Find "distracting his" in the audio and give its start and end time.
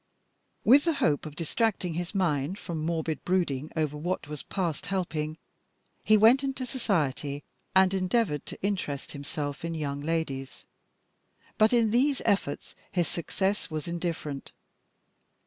1.35-2.15